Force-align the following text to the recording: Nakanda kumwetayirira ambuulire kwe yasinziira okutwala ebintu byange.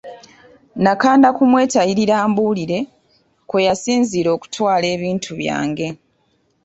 Nakanda 0.83 1.27
kumwetayirira 1.37 2.15
ambuulire 2.25 2.79
kwe 3.49 3.61
yasinziira 3.67 4.29
okutwala 4.37 4.85
ebintu 4.95 5.31
byange. 5.39 5.87